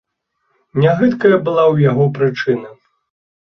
[0.81, 2.69] Не гэтакая была ў яго прычына.